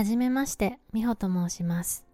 [0.00, 2.06] はじめまして、みほと申します。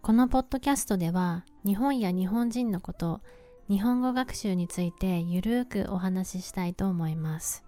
[0.00, 3.20] このポッドキャストでは、日本や日本人のこと、
[3.68, 7.62] 日本語学習についてゆるーくお話ししたいと思います。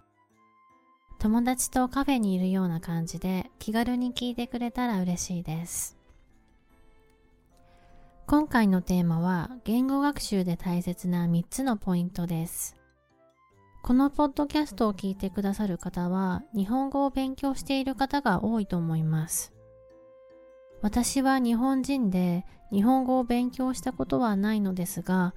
[1.20, 5.96] 友達とカフェにいるような感じで気軽に聞いてくれたら嬉しいです。
[8.26, 12.74] 今回のテーマは言語学習で大切な3つのポイントです。
[13.84, 19.52] このポッドキャストを聞いてくださる方は日本語を勉強している方が多いと思います。
[20.80, 25.34] 私は日本人で日本語を勉強したことはないのですが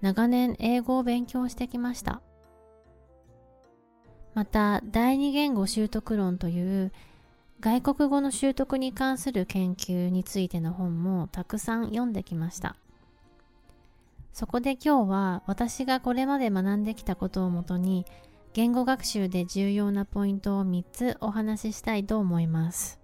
[0.00, 2.22] 長年英語を勉強してきました。
[4.32, 6.92] また第二言語習得論という
[7.58, 12.76] 外国語の習得に関する研究についての本もたくさん読んできました。
[14.32, 18.06] そこで今日は私がこれまで学んできたことをもとに
[18.52, 22.98] 言語学習で重要なポイントを3つお話ししたいと思います。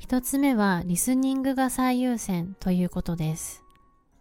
[0.00, 3.64] 1つ目はリスニングが最優先ということです。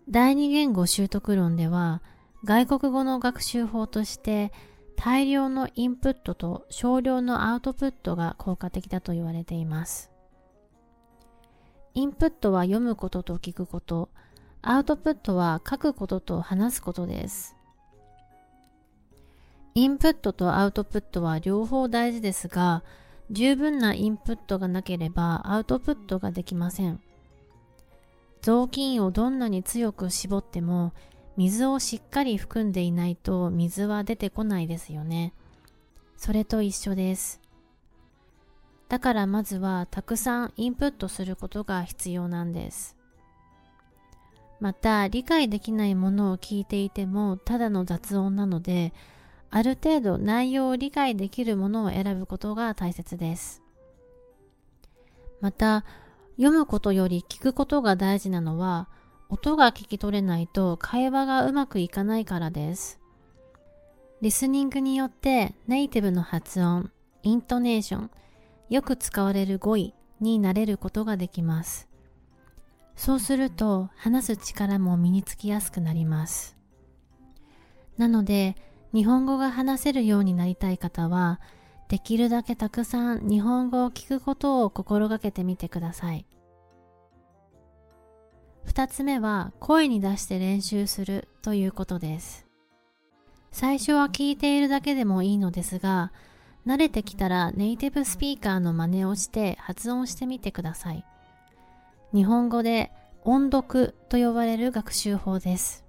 [0.10, 2.02] 第二言語習得論では
[2.44, 4.52] 外国語の学習法として
[4.96, 10.12] 大量のインプットと少量のアウトプットが効果的だと言われています。
[11.94, 14.10] インプットは読むことと聞くこと、
[14.68, 17.56] アウトプットは書くことと話すことです。
[19.76, 22.84] インプットとアウトプットは両方大事ですが、
[23.30, 27.00] 十分なインプットがなければアウトプットができません。
[28.42, 30.94] 雑巾をどんなに強く絞っても
[31.38, 35.34] 水をしっかり含んでいないと水は出てこないですよね。
[36.18, 37.40] それと一緒です。
[38.90, 42.96] だからまずはたくさんインプットすることが必要なんです。
[44.60, 48.94] また理解できないものを聞いていてもただの雑音なので
[49.52, 53.62] ある程度内容を理解できるものを選ぶことが大切です。
[55.42, 55.86] また
[56.38, 58.90] 読むことより聞くことが大事なのは
[59.30, 63.00] 音が聞き取れないと会話がうまくいかないからです。
[64.22, 66.92] リスニングによってネイティブの発音
[67.24, 68.12] イントネーション
[68.70, 71.88] よく使われる語彙になれることができます。
[72.96, 76.56] そうすると話す力も身につきやすくなります。
[77.98, 78.56] なので
[78.94, 81.40] 日本語が話せるようになりたい方は
[81.88, 86.26] できるだけたくさん日本語を聞くことを心がけてみてください。
[88.64, 92.48] 二つ目は声に出して練習するということです。
[93.52, 96.12] 最初は聞いているだけでもいいのですが、
[96.66, 101.06] 慣れてきたらネイティブスピーカーの真似をして発音してみてください。
[102.14, 102.92] 日本語で
[103.24, 105.86] 音読と呼ばれる学習法です。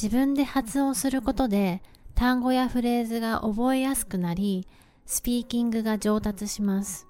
[0.00, 1.82] 自分で発音することで
[2.14, 4.66] 単語やフレーズが覚えやすくなり、
[5.06, 7.06] スピーキングが上達します。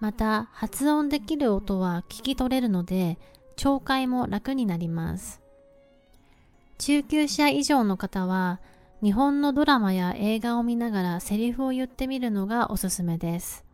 [0.00, 3.18] また、発音できる音は聞き取れるので、
[3.56, 5.40] 聴解も楽になります。
[6.76, 8.60] 中級者以上の方は、
[9.02, 13.64] 日本のドラマや映画を見ながらセリフを言ってみるのがおすすめです。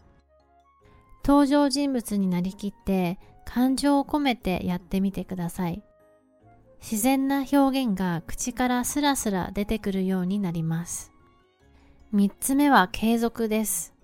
[1.26, 5.82] 登場人物になりきって感情を込めてやってみてください。
[6.80, 11.12] 自然な表現が口からスラスラ出てくるようになります。
[12.12, 13.94] 三つ目は継続です。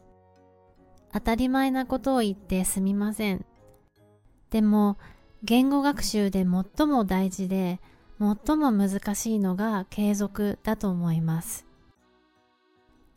[1.13, 3.45] 当たり前なことを言ってすみません。
[4.49, 4.97] でも、
[5.43, 7.81] 言語学習で最も大事で、
[8.19, 11.67] 最も難しいのが継続だと思います。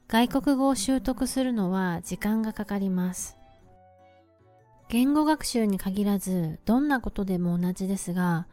[0.07, 3.37] 外国語を習得するのは時間がかかります。
[4.89, 8.47] 言語学習に限らずどんなことでも同じですが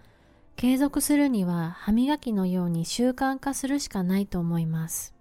[0.57, 5.15] 継続するには歯磨きのように習慣化するしかないと思います。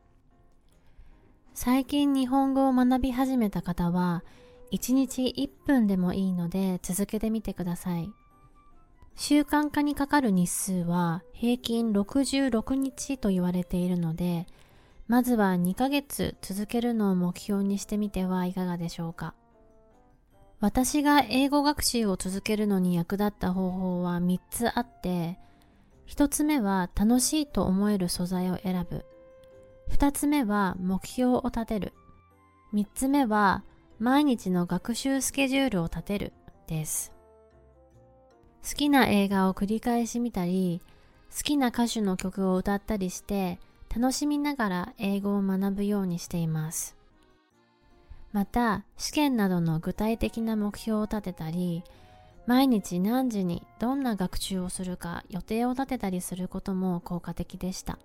[1.53, 4.23] 最近日本語を学び始めた方は
[4.71, 8.11] 1日1分でもいいので続けてみてください。
[9.15, 14.47] 習慣化にかかる日数は平均66日と言われているので
[15.09, 19.33] まずは2ヶ月続けるのを目標にしてみてはいかがでしょうか。
[20.61, 25.39] 私が英語学習を続けるのに役立った方法は3つあって、
[26.07, 29.05] 1つ目は楽しいと思える素材を選ぶ。
[29.91, 31.93] 2つ目は目標を立てる。
[32.73, 33.63] 3つ目は
[33.99, 36.33] 毎日の学習スケジュールを立てる
[36.67, 37.13] です。
[38.67, 40.81] 好きな映画を繰り返し見たり、
[41.33, 43.59] 好きな歌手の曲を歌ったりして
[43.95, 46.98] 楽しみながら英語を学ぶようにしています。
[48.31, 51.83] また試験などの具体的な目標を立てたり
[52.45, 57.99] 毎日何時にどんな学習をするか予定を立てたりすることも効果的でした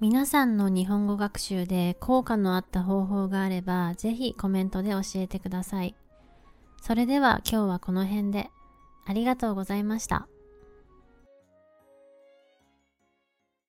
[0.00, 5.96] 皆さんの日本語学習で効果のあった方法があれば、ぜひコメントで教えてください。
[6.80, 8.48] それでは今日はこの辺で。
[9.06, 10.28] ありがとうございました。